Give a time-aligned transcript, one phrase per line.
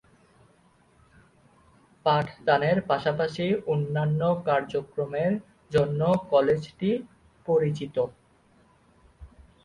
[2.05, 5.31] পাঠদানের পাশাপাশি অন্যান্য কার্যক্রমের
[5.71, 6.01] জন্য
[6.31, 6.89] কলেজটি
[7.45, 7.95] পরিচিত।